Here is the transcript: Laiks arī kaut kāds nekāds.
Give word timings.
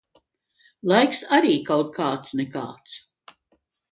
Laiks 0.91 1.19
arī 1.37 1.51
kaut 1.67 1.91
kāds 1.99 2.33
nekāds. 2.39 2.97